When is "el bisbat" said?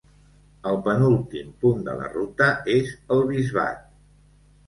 3.17-3.85